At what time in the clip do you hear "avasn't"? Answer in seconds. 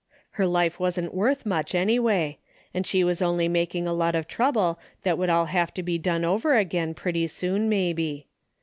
0.79-1.13